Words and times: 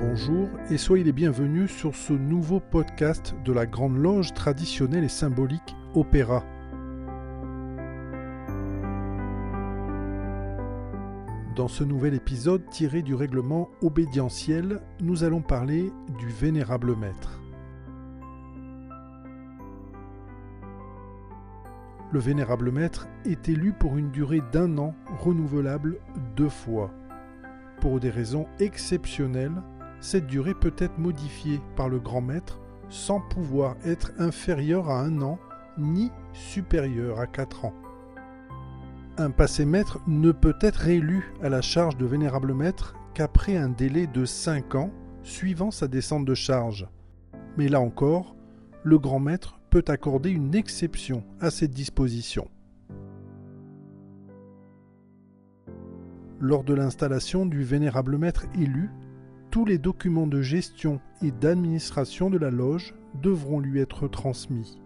bonjour 0.00 0.48
et 0.70 0.78
soyez 0.78 1.04
les 1.04 1.12
bienvenus 1.12 1.70
sur 1.70 1.94
ce 1.94 2.14
nouveau 2.14 2.58
podcast 2.58 3.34
de 3.44 3.52
la 3.52 3.66
Grande 3.66 3.98
Loge 3.98 4.32
traditionnelle 4.32 5.04
et 5.04 5.08
symbolique 5.08 5.76
Opéra. 5.94 6.42
Dans 11.54 11.68
ce 11.68 11.84
nouvel 11.84 12.14
épisode 12.14 12.66
tiré 12.70 13.02
du 13.02 13.14
règlement 13.14 13.68
obédientiel, 13.82 14.80
nous 15.00 15.22
allons 15.22 15.42
parler 15.42 15.92
du 16.18 16.28
Vénérable 16.28 16.96
Maître. 16.96 17.38
Le 22.10 22.18
Vénérable 22.18 22.72
Maître 22.72 23.06
est 23.26 23.50
élu 23.50 23.72
pour 23.72 23.98
une 23.98 24.10
durée 24.10 24.40
d'un 24.50 24.78
an 24.78 24.94
renouvelable 25.18 25.98
deux 26.36 26.48
fois. 26.48 26.90
Pour 27.80 28.00
des 28.00 28.10
raisons 28.10 28.46
exceptionnelles, 28.58 29.62
cette 30.00 30.26
durée 30.26 30.54
peut 30.54 30.74
être 30.78 30.98
modifiée 30.98 31.60
par 31.76 31.88
le 31.88 31.98
grand 31.98 32.20
maître 32.20 32.58
sans 32.88 33.20
pouvoir 33.20 33.76
être 33.84 34.12
inférieure 34.18 34.90
à 34.90 35.00
un 35.00 35.22
an 35.22 35.38
ni 35.78 36.10
supérieure 36.32 37.20
à 37.20 37.26
quatre 37.26 37.64
ans. 37.64 37.74
Un 39.18 39.30
passé 39.30 39.64
maître 39.64 40.00
ne 40.06 40.32
peut 40.32 40.56
être 40.60 40.76
réélu 40.76 41.32
à 41.42 41.48
la 41.48 41.60
charge 41.60 41.96
de 41.96 42.06
vénérable 42.06 42.54
maître 42.54 42.94
qu'après 43.14 43.56
un 43.56 43.68
délai 43.68 44.06
de 44.06 44.24
cinq 44.24 44.74
ans 44.74 44.90
suivant 45.22 45.70
sa 45.70 45.88
descente 45.88 46.24
de 46.24 46.34
charge. 46.34 46.88
Mais 47.56 47.68
là 47.68 47.80
encore, 47.80 48.34
le 48.82 48.98
grand 48.98 49.20
maître 49.20 49.60
peut 49.68 49.84
accorder 49.88 50.30
une 50.30 50.54
exception 50.54 51.22
à 51.40 51.50
cette 51.50 51.72
disposition. 51.72 52.48
Lors 56.40 56.64
de 56.64 56.72
l'installation 56.72 57.44
du 57.44 57.62
vénérable 57.62 58.16
maître 58.16 58.46
élu, 58.54 58.90
tous 59.50 59.64
les 59.64 59.78
documents 59.78 60.26
de 60.26 60.42
gestion 60.42 61.00
et 61.22 61.32
d'administration 61.32 62.30
de 62.30 62.38
la 62.38 62.50
loge 62.50 62.94
devront 63.20 63.58
lui 63.58 63.80
être 63.80 64.06
transmis. 64.08 64.80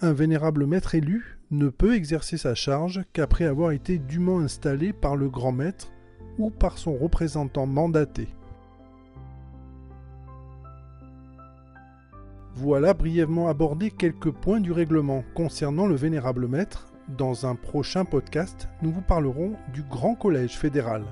Un 0.00 0.12
vénérable 0.12 0.66
maître 0.66 0.94
élu 0.94 1.38
ne 1.50 1.68
peut 1.68 1.94
exercer 1.94 2.36
sa 2.36 2.54
charge 2.54 3.02
qu'après 3.12 3.44
avoir 3.44 3.70
été 3.70 3.98
dûment 3.98 4.40
installé 4.40 4.92
par 4.92 5.16
le 5.16 5.28
grand 5.30 5.52
maître 5.52 5.92
ou 6.38 6.50
par 6.50 6.78
son 6.78 6.96
représentant 6.96 7.66
mandaté. 7.66 8.28
Voilà 12.56 12.94
brièvement 12.94 13.48
abordé 13.48 13.90
quelques 13.90 14.30
points 14.30 14.60
du 14.60 14.72
règlement 14.72 15.24
concernant 15.34 15.86
le 15.86 15.94
vénérable 15.94 16.48
maître 16.48 16.92
dans 17.08 17.46
un 17.46 17.54
prochain 17.54 18.04
podcast, 18.04 18.68
nous 18.80 18.90
vous 18.90 19.02
parlerons 19.02 19.54
du 19.72 19.82
Grand 19.82 20.14
Collège 20.14 20.56
fédéral. 20.56 21.04